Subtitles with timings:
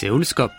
[0.00, 0.52] Séoulscope.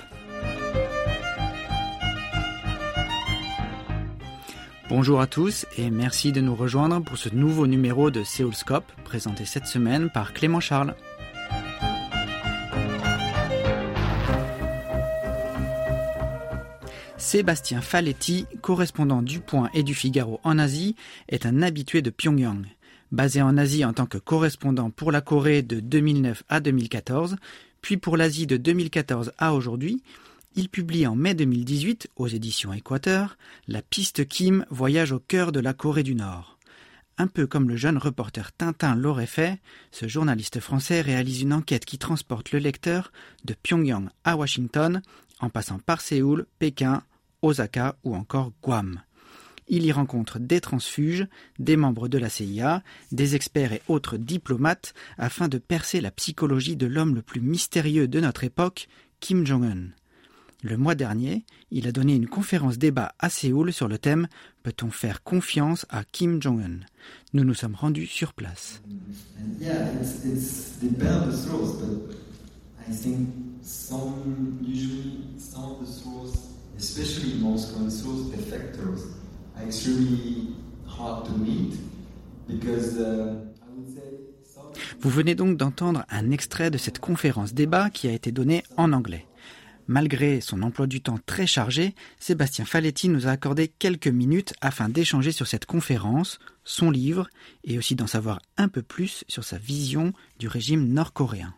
[4.89, 9.45] Bonjour à tous et merci de nous rejoindre pour ce nouveau numéro de Séoulscope présenté
[9.45, 10.93] cette semaine par Clément Charles.
[17.17, 20.97] Sébastien Faletti, correspondant du Point et du Figaro en Asie,
[21.29, 22.65] est un habitué de Pyongyang.
[23.13, 27.37] Basé en Asie en tant que correspondant pour la Corée de 2009 à 2014,
[27.81, 30.01] puis pour l'Asie de 2014 à aujourd'hui,
[30.55, 33.37] il publie en mai 2018 aux éditions Équateur
[33.67, 36.57] La piste Kim voyage au cœur de la Corée du Nord.
[37.17, 39.59] Un peu comme le jeune reporter Tintin l'aurait fait,
[39.91, 43.11] ce journaliste français réalise une enquête qui transporte le lecteur
[43.45, 45.01] de Pyongyang à Washington
[45.39, 47.03] en passant par Séoul, Pékin,
[47.41, 49.01] Osaka ou encore Guam.
[49.69, 51.27] Il y rencontre des transfuges,
[51.59, 56.75] des membres de la CIA, des experts et autres diplomates afin de percer la psychologie
[56.75, 58.87] de l'homme le plus mystérieux de notre époque,
[59.19, 59.89] Kim Jong-un.
[60.61, 64.27] Le mois dernier, il a donné une conférence débat à Séoul sur le thème
[64.63, 66.79] Peut-on faire confiance à Kim Jong-un?
[67.33, 68.81] Nous nous sommes rendus sur place.
[84.99, 88.93] Vous venez donc d'entendre un extrait de cette conférence débat qui a été donnée en
[88.93, 89.25] anglais.
[89.87, 94.87] Malgré son emploi du temps très chargé, Sébastien Faletti nous a accordé quelques minutes afin
[94.87, 97.27] d'échanger sur cette conférence, son livre,
[97.63, 101.55] et aussi d'en savoir un peu plus sur sa vision du régime nord-coréen.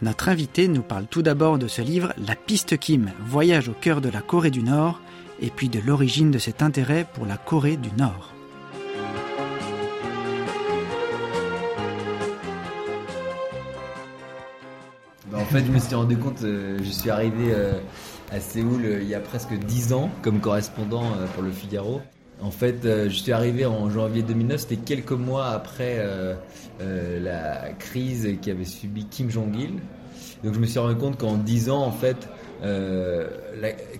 [0.00, 4.00] Notre invité nous parle tout d'abord de ce livre La piste Kim, voyage au cœur
[4.00, 5.00] de la Corée du Nord,
[5.40, 8.32] et puis de l'origine de cet intérêt pour la Corée du Nord.
[15.32, 17.72] Bah, en fait, je me suis rendu compte, euh, je suis arrivé euh,
[18.30, 22.00] à Séoul euh, il y a presque 10 ans comme correspondant pour le Figaro.
[22.40, 26.00] En fait, je suis arrivé en janvier 2009, c'était quelques mois après
[26.80, 29.72] la crise qu'avait subi Kim Jong-il.
[30.44, 32.28] Donc je me suis rendu compte qu'en 10 ans, en fait,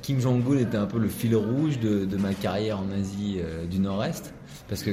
[0.03, 4.32] Kim Jong-un était un peu le fil rouge de, ma carrière en Asie du Nord-Est.
[4.69, 4.93] Parce que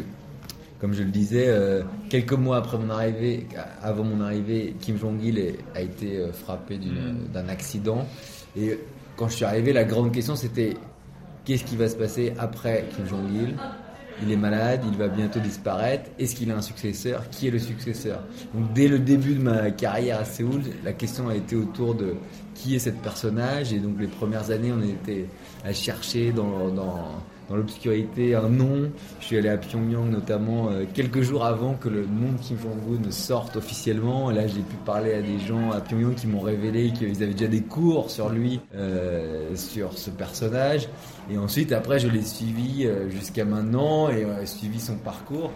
[0.79, 3.47] comme je le disais, euh, quelques mois après mon arrivée,
[3.81, 7.31] avant mon arrivée, Kim Jong-il a été euh, frappé mm.
[7.33, 8.05] d'un accident.
[8.57, 8.77] Et
[9.15, 10.75] quand je suis arrivé, la grande question c'était
[11.45, 13.55] qu'est-ce qui va se passer après Kim Jong-il?
[14.23, 16.09] Il est malade, il va bientôt disparaître.
[16.17, 17.29] Est-ce qu'il a un successeur?
[17.29, 18.21] Qui est le successeur?
[18.53, 22.15] Donc dès le début de ma carrière à Séoul, la question a été autour de
[22.53, 23.73] qui est cette personnage.
[23.73, 25.27] Et donc les premières années, on était
[25.65, 26.71] à chercher dans
[27.49, 28.91] dans l'obscurité un nom.
[29.19, 32.57] Je suis allé à Pyongyang notamment euh, quelques jours avant que le nom de Kim
[32.57, 34.29] Jong-un sorte officiellement.
[34.31, 37.47] là, j'ai pu parler à des gens à Pyongyang qui m'ont révélé qu'ils avaient déjà
[37.47, 40.87] des cours sur lui, euh, sur ce personnage.
[41.29, 45.51] Et ensuite, après, je l'ai suivi euh, jusqu'à maintenant et suivi son parcours.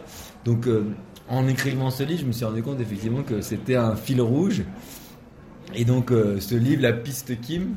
[0.45, 0.67] Donc,
[1.27, 4.63] en écrivant ce livre, je me suis rendu compte effectivement que c'était un fil rouge.
[5.75, 7.75] Et donc, ce livre, La piste Kim,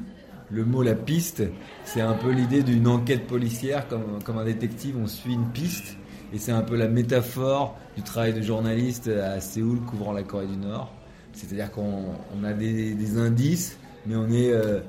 [0.52, 1.42] le mot la piste,
[1.84, 5.96] c'est un peu l'idée d'une enquête policière, comme, comme un détective, on suit une piste,
[6.32, 10.46] et c'est un peu la métaphore du travail de journaliste à Séoul couvrant la Corée
[10.46, 10.92] du Nord.
[11.32, 14.80] C'est-à-dire qu'on a des, indices, mais on est euh,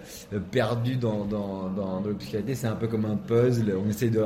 [0.51, 2.55] perdu dans, dans, dans, l'obscurité.
[2.55, 3.73] C'est un peu comme un puzzle.
[3.77, 4.21] On essaie de,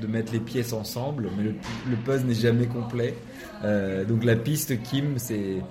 [0.00, 3.14] de mettre les pièces ensemble, mais le, puzzle n'est jamais complet.
[3.64, 5.62] Euh, donc la piste Kim, c'est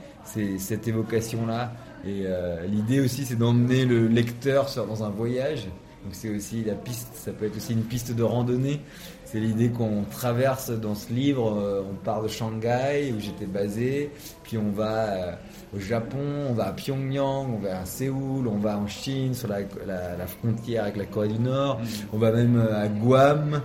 [0.58, 1.72] cette évocation-là
[2.06, 5.68] et euh, l'idée aussi, c'est d'emmener le lecteur dans un voyage.
[6.08, 8.80] Donc c'est aussi la piste, ça peut être aussi une piste de randonnée.
[9.26, 11.54] C'est l'idée qu'on traverse dans ce livre.
[11.54, 14.10] Euh, on part de Shanghai où j'étais basé,
[14.44, 15.32] puis on va euh,
[15.76, 19.50] au Japon, on va à Pyongyang, on va à Séoul, on va en Chine sur
[19.50, 19.58] la,
[20.28, 21.86] frontière avec la Corée du Nord, mm.
[22.14, 23.62] on va même à Guam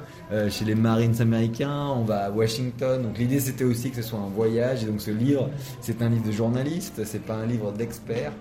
[0.50, 3.00] chez les Marines américains, on va à Washington.
[3.04, 4.82] Donc l'idée c'était aussi que ce soit un voyage.
[4.82, 5.48] Et donc ce livre,
[5.80, 8.32] c'est un livre de journaliste, c'est pas un livre d'expert.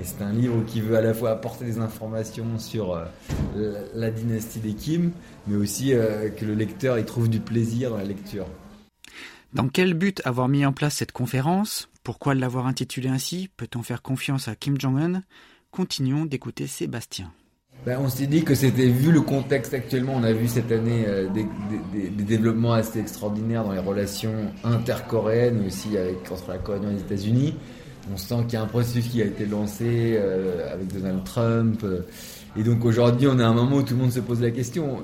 [0.00, 3.00] Et c'est un livre qui veut à la fois apporter des informations sur
[3.94, 5.12] la, dynastie des Kim,
[5.46, 5.92] mais aussi
[6.36, 8.46] que le lecteur y trouve du plaisir dans la lecture.
[9.54, 11.88] Dans quel but avoir mis en place cette conférence?
[12.02, 13.48] Pourquoi l'avoir intitulée ainsi?
[13.56, 15.22] Peut-on faire confiance à Kim Jong-un?
[15.70, 17.32] Continuons d'écouter Sébastien.
[17.84, 21.04] Ben, on s'est dit que c'était, vu le contexte actuellement, on a vu cette année
[21.06, 21.44] euh, des,
[22.10, 27.00] développements assez extraordinaires dans les relations intercoréennes, mais aussi avec, entre la Corée et les
[27.00, 27.54] États-Unis.
[28.12, 31.80] On sent qu'il y a un processus qui a été lancé euh, avec Donald Trump.
[31.82, 32.00] Euh,
[32.56, 35.02] Et donc aujourd'hui, on est un moment où tout le monde se pose la question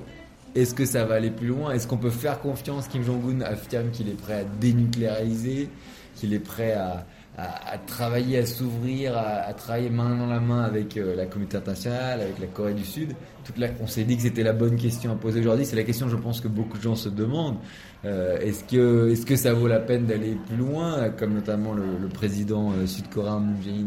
[0.55, 1.73] est-ce que ça va aller plus loin?
[1.73, 5.71] Est-ce qu'on peut faire confiance Kim Jong-un affirme qu'il est prêt à dénucléariser,
[6.15, 7.07] qu'il est prêt à,
[7.39, 12.21] à, travailler, à s'ouvrir, à, travailler main dans la main avec euh, la communauté internationale,
[12.21, 13.15] avec la Corée du Sud.
[13.45, 15.65] Toute la, on s'est dit que c'était la bonne question à poser aujourd'hui.
[15.65, 17.57] C'est la question, je pense, que beaucoup de gens se demandent.
[18.05, 22.09] Euh, est-ce que, est-ce que ça vaut la peine d'aller plus loin, comme notamment le,
[22.09, 23.87] président euh, sud-coréen Moon Jae-in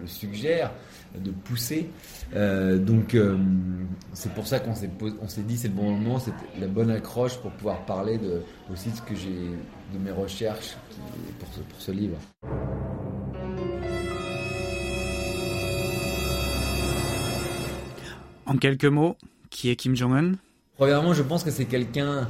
[0.00, 0.72] le, suggère,
[1.18, 1.90] de pousser.
[2.34, 3.16] donc,
[4.12, 4.90] c'est pour ça qu'on s'est,
[5.20, 8.42] on s'est dit c'est le bon moment, c'est la bonne accroche pour pouvoir parler de,
[8.72, 9.28] aussi de ce que j'ai,
[9.92, 10.76] de mes recherches
[11.38, 12.18] pour pour ce livre.
[18.46, 19.16] En quelques mots,
[19.50, 20.32] qui est Kim Jong-un?
[20.76, 22.28] Premièrement, je pense que c'est quelqu'un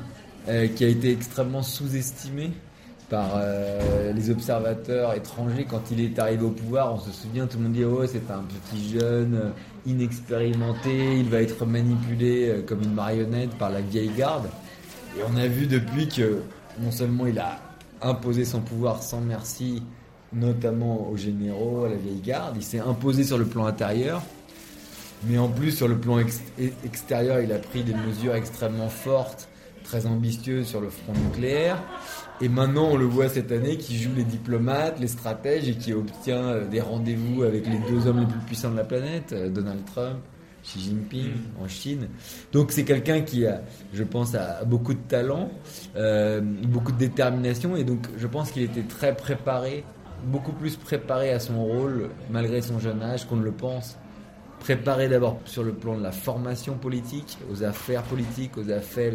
[0.49, 2.53] euh, qui a été extrêmement sous-estimé
[3.15, 6.93] par euh, les observateurs étrangers quand il est arrivé au pouvoir.
[6.95, 9.51] On se souvient, tout le monde dit oh c'est un petit jeune euh,
[9.87, 14.49] inexpérimenté, il va être manipulé comme une marionnette par la vieille garde.
[15.17, 16.41] Et on a vu depuis que
[16.81, 17.61] non seulement il a
[18.03, 19.85] imposé son pouvoir sans merci,
[20.33, 24.23] notamment aux généraux, à la vieille garde, il s'est imposé sur le plan intérieur.
[25.29, 26.19] Mais en plus, sur le plan
[26.83, 29.49] extérieur, il a pris des mesures extrêmement fortes,
[29.85, 31.79] très ambitieuses sur le front nucléaire.
[32.41, 35.93] Et maintenant, on le voit cette année qui joue les diplomates, les stratèges et qui
[35.93, 39.49] obtient euh, des rendez-vous avec les deux hommes les plus puissants de la planète, euh,
[39.49, 40.19] Donald Trump,
[40.65, 41.63] Xi Jinping mm.
[41.63, 42.09] en Chine.
[42.53, 45.51] Donc c'est quelqu'un qui a, je pense, a beaucoup de talent,
[45.97, 49.85] euh, beaucoup de détermination et donc je pense qu'il était très préparé,
[50.25, 53.97] beaucoup plus préparé à son rôle malgré son jeune âge qu'on ne le pense
[54.65, 59.13] préparé d'abord sur le plan de la formation politique, aux affaires politiques, aux affaires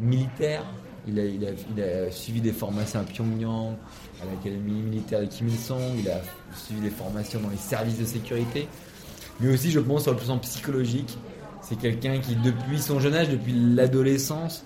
[0.00, 0.64] militaires.
[1.08, 3.74] Il a, suivi des formations à Pyongyang,
[4.22, 6.20] à l'académie militaire de Kim Il-sung, il a
[6.54, 8.68] suivi des formations dans les services de sécurité.
[9.40, 11.18] Mais aussi, je pense, sur le plan psychologique,
[11.60, 14.64] c'est quelqu'un qui, depuis son jeune âge, depuis l'adolescence,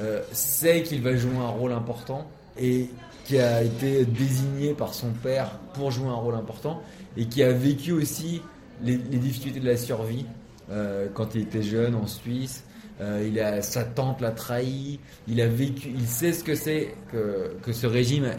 [0.00, 2.90] euh, sait qu'il va jouer un rôle important et
[3.24, 6.82] qui a été désigné par son père pour jouer un rôle important
[7.16, 8.40] et qui a vécu aussi
[8.82, 10.24] les, difficultés de la survie
[10.70, 12.64] euh, quand il était jeune en Suisse.
[13.00, 14.98] Euh, il a, sa tante l'a trahi.
[15.26, 18.30] Il a vécu, il sait ce que c'est que, que ce régime.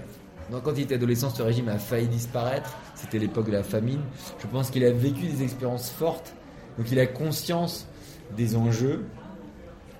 [0.64, 2.76] Quand il était adolescent, ce régime a failli disparaître.
[2.96, 4.02] C'était l'époque de la famine.
[4.42, 6.34] Je pense qu'il a vécu des expériences fortes.
[6.78, 7.88] Donc, il a conscience
[8.36, 9.06] des enjeux.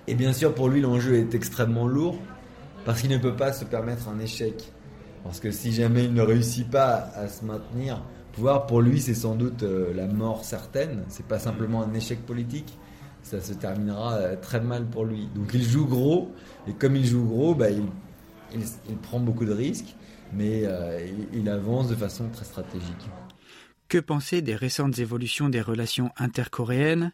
[0.06, 2.18] Et bien sûr, pour lui, l'enjeu est extrêmement lourd
[2.84, 4.72] parce qu'il ne peut pas se permettre un échec.
[5.22, 8.02] Parce que si jamais il ne réussit pas à se maintenir,
[8.32, 11.04] pouvoir, pour lui, c'est sans doute euh, la mort certaine.
[11.08, 12.76] C'est pas simplement un échec politique.
[13.22, 15.28] Ça se terminera euh, très mal pour lui.
[15.34, 16.32] Donc il joue gros,
[16.66, 17.84] et comme il joue gros, bah, il,
[18.54, 19.94] il, prend beaucoup de risques,
[20.32, 23.08] mais euh, il, il avance de façon très stratégique.
[23.88, 27.12] Que penser des récentes évolutions des relations intercoréennes?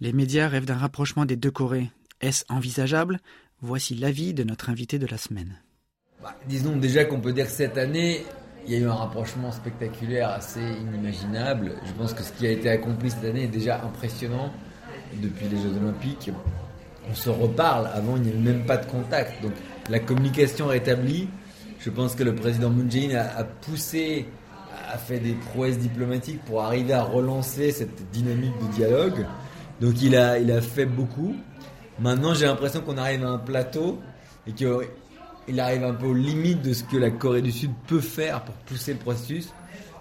[0.00, 1.90] Les médias rêvent d'un rapprochement des deux Corées.
[2.20, 3.18] Est-ce envisageable?
[3.60, 5.58] Voici l'avis de notre invité de la semaine.
[6.22, 8.24] Bah, disons déjà qu'on peut dire que cette année,
[8.66, 11.72] il y a eu un rapprochement spectaculaire assez inimaginable.
[11.86, 14.52] Je pense que ce qui a été accompli cette année est déjà impressionnant
[15.14, 16.30] depuis les Jeux Olympiques.
[17.10, 19.42] On se reparle, avant il n'y avait même pas de contact.
[19.42, 19.52] Donc
[19.88, 21.28] la communication rétablie.
[21.80, 24.26] Je pense que le président Moon Jae-in a, poussé,
[24.92, 29.26] a fait des prouesses diplomatiques pour arriver à relancer cette dynamique de dialogue.
[29.80, 31.36] Donc il a, il a fait beaucoup.
[32.00, 34.00] Maintenant j'ai l'impression qu'on arrive à un plateau
[34.46, 34.86] et que
[35.46, 38.42] il arrive un peu aux limites de ce que la Corée du Sud peut faire
[38.42, 39.52] pour pousser le processus.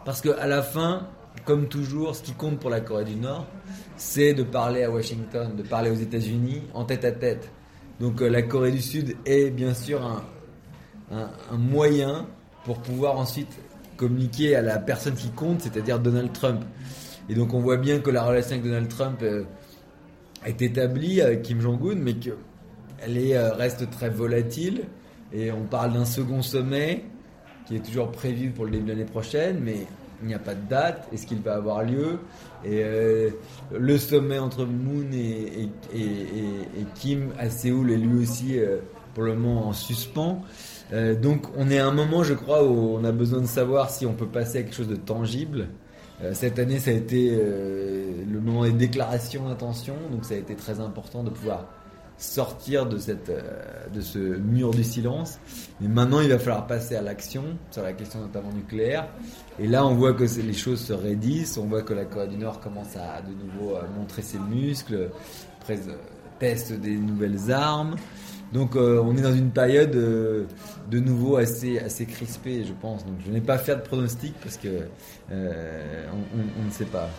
[0.03, 1.07] Parce qu'à la fin,
[1.45, 3.47] comme toujours, ce qui compte pour la Corée du Nord,
[3.95, 7.49] c'est de parler à Washington, de parler aux États-Unis en tête à tête.
[7.99, 10.01] Donc euh, la Corée du Sud est bien sûr
[11.11, 12.27] un, moyen
[12.65, 13.57] pour pouvoir ensuite
[13.95, 16.63] communiquer à la personne qui compte, c'est-à-dire Donald Trump.
[17.29, 19.43] Et donc on voit bien que la relation avec Donald Trump euh,
[20.45, 22.35] est établie avec Kim Jong-un, mais qu'elle
[23.07, 24.83] euh, reste très volatile.
[25.33, 27.03] Et on parle d'un second sommet
[27.65, 29.87] qui est toujours prévu pour le début de l'année prochaine, mais
[30.21, 31.07] il n'y a pas de date.
[31.13, 32.19] Est-ce qu'il va avoir lieu?
[32.63, 33.29] Et euh,
[33.71, 35.69] le sommet entre Moon et,
[36.95, 38.77] Kim à Séoul est lui aussi euh,
[39.13, 40.41] pour le moment en suspens.
[40.93, 43.89] Euh, donc on est à un moment, je crois, où on a besoin de savoir
[43.89, 45.67] si on peut passer à quelque chose de tangible.
[46.33, 50.79] cette année, ça a été le moment des déclarations d'intention, donc ça a été très
[50.79, 51.67] important de pouvoir
[52.17, 55.39] sortir de, cette, euh, de ce mur du silence.
[55.79, 59.07] Mais maintenant, il va falloir passer à l'action sur la question notamment nucléaire.
[59.59, 61.57] Et là, on voit que les choses se raidissent.
[61.57, 65.09] On voit que la Corée du Nord commence à de nouveau montrer ses muscles,
[66.39, 67.95] teste des nouvelles armes.
[68.53, 70.45] Donc, euh, on est dans une période euh,
[70.89, 73.05] de nouveau assez, assez crispée, je pense.
[73.05, 74.87] Donc, je n'ai pas fait de pronostic parce que
[75.29, 77.09] ne sait pas.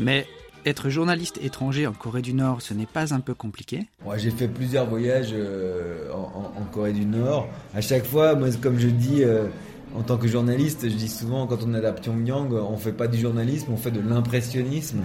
[0.00, 0.26] Mais
[0.64, 4.48] être journaliste étranger en Corée du Nord, ce n'est pas un peu compliqué J'ai fait
[4.48, 7.48] plusieurs voyages euh, en, Corée du Nord.
[7.74, 9.46] À chaque fois, moi, comme je dis, euh,
[9.94, 13.08] en tant que journaliste, je dis souvent, quand on est à Pyongyang, on fait pas
[13.08, 15.00] du journalisme, on fait de l'impressionnisme.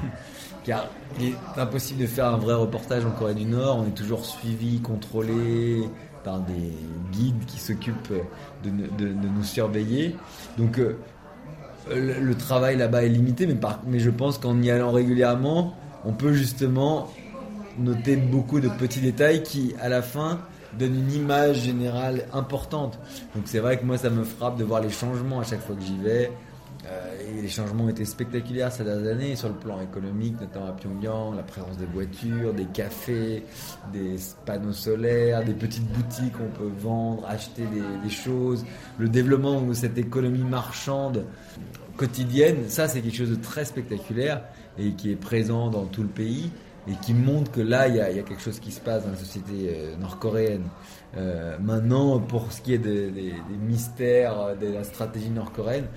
[0.64, 3.78] Car il est impossible de faire un vrai reportage en Corée du Nord.
[3.78, 5.84] On est toujours suivi, contrôlé
[6.24, 6.74] par des
[7.12, 8.14] guides qui s'occupent
[8.64, 8.70] de,
[9.08, 10.16] nous surveiller.
[10.58, 10.98] Donc, euh,
[11.94, 15.74] le, travail là-bas est limité, mais, mais je pense qu'en y allant régulièrement,
[16.04, 17.10] on peut justement
[17.78, 20.40] noter beaucoup de petits détails qui, à la fin,
[20.78, 23.00] donnent une image générale importante.
[23.36, 25.76] Donc c'est vrai que moi, ça me frappe de voir les changements à chaque fois
[25.76, 26.32] que j'y vais.
[26.88, 30.72] Euh, les changements ont été spectaculaires ces dernières années sur le plan économique, notamment à
[30.74, 33.44] Pyongyang, la présence des voitures, des cafés,
[33.92, 34.16] des
[34.46, 38.66] panneaux solaires, des petites boutiques où on peut vendre, acheter des, des choses,
[39.00, 41.26] le développement de cette économie marchande
[41.98, 44.42] quotidienne, ça c'est quelque chose de très spectaculaire
[44.78, 46.52] et qui est présent dans tout le pays
[46.88, 49.18] et qui montre que là il y a, quelque chose qui se passe dans la
[49.18, 50.68] société euh, nord-coréenne.
[51.18, 55.88] Euh, maintenant, pour ce qui est des, mystères de la stratégie nord-coréenne,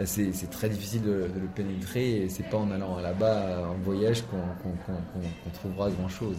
[0.00, 4.22] euh, c'est très difficile de, le pénétrer et c'est pas en allant là-bas en voyage
[4.22, 6.38] qu'on trouvera grand-chose.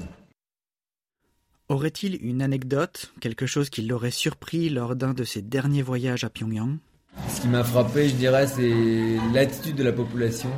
[1.69, 6.29] Aurait-il une anecdote, quelque chose qui l'aurait surpris lors d'un de ses derniers voyages à
[6.29, 6.77] Pyongyang?
[7.29, 10.49] Ce qui m'a frappé, je dirais, c'est l'attitude de la population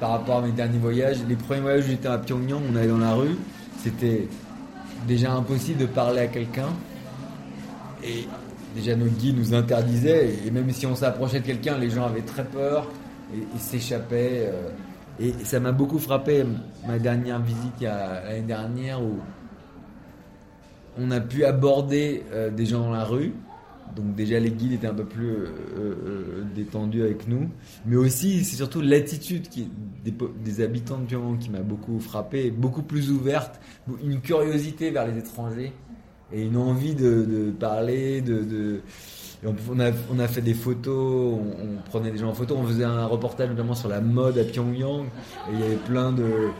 [0.00, 1.18] par rapport à mes derniers voyages.
[1.28, 3.36] Les premiers voyages j'étais à Pyongyang, on allait dans la rue,
[3.82, 4.28] c'était
[5.06, 6.68] déjà impossible de parler à quelqu'un.
[8.04, 8.26] Et
[8.74, 12.20] déjà nos guides nous interdisaient, et même si on s'approchait de quelqu'un, les gens avaient
[12.22, 12.86] très peur
[13.34, 14.48] et, s'échappaient.
[14.52, 14.68] Euh.
[15.18, 16.44] et ça m'a beaucoup frappé
[16.86, 19.18] ma dernière visite l'année dernière où
[20.98, 23.34] on a pu aborder euh, des gens dans la rue
[23.96, 25.46] donc déjà les guides étaient un peu plus euh,
[25.78, 27.48] euh, détendus avec nous,
[27.86, 29.48] mais aussi c'est surtout l'attitude
[30.04, 33.58] des, habitants de Pyongyang qui m'a beaucoup frappé, beaucoup plus ouverte,
[34.04, 35.72] une curiosité vers les étrangers
[36.32, 38.80] et une envie de, parler, de
[39.44, 42.84] on a, on a, fait des photos, on, prenait des gens en photo, on faisait
[42.84, 45.04] un reportage notamment sur la mode à Pyongyang.
[45.48, 46.50] Et il y avait plein de,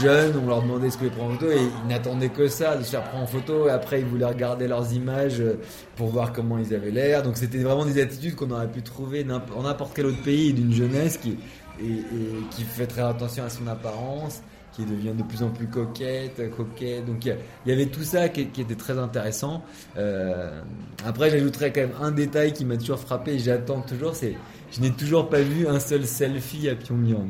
[0.00, 2.84] jeunes, on leur demandait ce qu'ils prendre en photo et ils n'attendaient que ça, de
[2.84, 3.66] se faire prendre en photo.
[3.66, 5.58] Et après, ils voulaient regarder leurs images euh,
[5.96, 7.22] pour voir comment ils avaient l'air.
[7.22, 9.26] Donc c'était vraiment des attitudes qu'on aurait pu trouver
[9.56, 11.36] en n'importe quel autre pays d'une jeunesse qui,
[12.50, 14.42] qui fait très attention à son apparence
[14.72, 17.04] qui devient de plus en plus coquette, coquette.
[17.04, 17.36] Donc il
[17.66, 19.62] y, avait tout ça qui, était très intéressant.
[19.96, 20.62] Euh,
[21.04, 24.34] après, j'ajouterais quand même un détail qui m'a toujours frappé et j'attends toujours, c'est
[24.72, 27.28] je n'ai toujours pas vu un seul selfie à Pyongyang.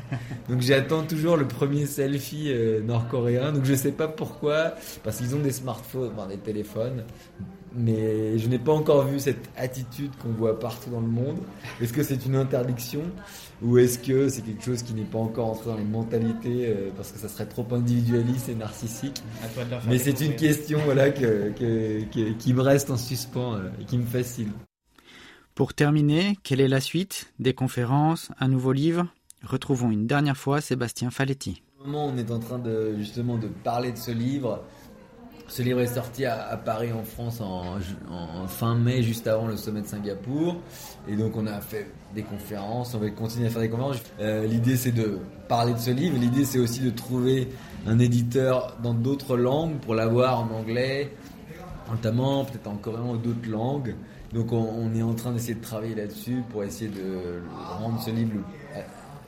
[0.50, 3.52] Donc j'attends toujours le premier selfie euh, nord-coréen.
[3.52, 7.04] Donc je sais pas pourquoi, parce qu'ils ont des smartphones, enfin, des téléphones,
[7.74, 11.38] mais je n'ai pas encore vu cette attitude qu'on voit partout dans le monde.
[11.80, 13.02] Est-ce que c'est une interdiction
[13.62, 16.90] ou est-ce que c'est quelque chose qui n'est pas encore entré dans les mentalités euh,
[16.96, 19.22] parce que ça serait trop individualiste et narcissique?
[19.88, 21.50] Mais c'est une question voilà, que,
[22.38, 24.52] qui me reste en suspens euh, et qui me fascine.
[25.54, 29.06] Pour terminer, quelle est la suite Des conférences Un nouveau livre?
[29.44, 31.62] Retrouvons une dernière fois Sébastien Faletti.
[31.84, 34.64] moment, on est en train de justement de parler de ce livre
[35.54, 37.78] ce livre est sorti à, Paris en France en,
[38.48, 40.56] fin mai, juste avant le sommet de Singapour.
[41.06, 44.02] Et donc on a fait des conférences, on va continuer à faire des conférences.
[44.18, 47.50] Euh, l'idée c'est de parler de ce livre, l'idée c'est aussi de trouver
[47.86, 51.12] un éditeur dans d'autres langues pour l'avoir en anglais,
[51.88, 53.94] notamment peut-être en coréen ou d'autres langues.
[54.32, 57.42] Donc on, est en train d'essayer de travailler là-dessus pour essayer de
[57.78, 58.32] rendre ce livre
[58.74, 58.80] euh,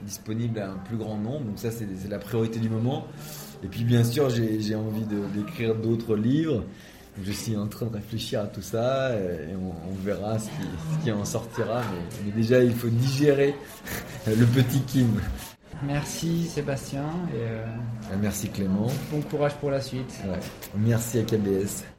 [0.02, 1.45] disponible à un plus grand nombre.
[1.45, 3.06] Donc ça c'est la priorité du moment.
[3.66, 5.02] Et puis bien sûr, j'ai envie
[5.35, 6.62] d'écrire d'autres livres.
[7.20, 10.49] Je suis en train de réfléchir à tout ça et on, verra ce
[11.02, 11.82] qui, en sortira.
[12.25, 13.56] Mais, déjà, il faut digérer
[14.28, 15.20] le petit Kim.
[15.82, 17.06] Merci Sébastien.
[17.35, 17.66] Et euh,
[18.20, 18.87] Merci Clément.
[19.11, 20.14] Bon courage pour la suite.
[20.76, 21.95] Merci à KBS.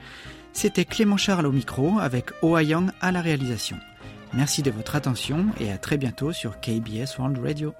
[0.52, 3.78] C'était Clément Charles au micro avec Young à la réalisation.
[4.32, 7.74] Merci de votre attention et à très bientôt sur KBS World Radio.